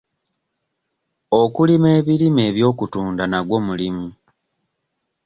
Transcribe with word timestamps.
Okulima 1.41 1.89
ebirime 1.99 2.41
eby'okutunda 2.49 3.23
nagwo 3.27 3.57
mulimu. 3.67 4.07